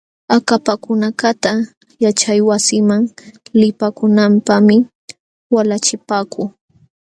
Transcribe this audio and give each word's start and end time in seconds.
Akapakunakaqta 0.35 1.51
yaćhaywasiman 2.03 3.03
lipakunanpaqmi 3.61 4.75
walachipaakuu. 5.53 6.47